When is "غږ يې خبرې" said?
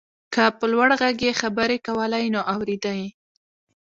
1.01-1.77